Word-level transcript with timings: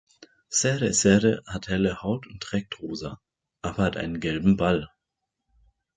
CereCere 0.49 1.43
hat 1.45 1.67
helle 1.67 2.01
Haut 2.01 2.25
und 2.25 2.41
trägt 2.41 2.79
Rosa, 2.81 3.21
aber 3.61 3.83
hat 3.83 3.97
einen 3.97 4.19
gelben 4.19 4.57
Ball. 4.57 4.89